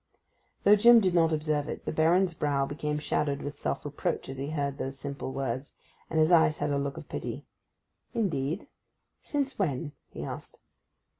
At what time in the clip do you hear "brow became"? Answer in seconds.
2.33-2.97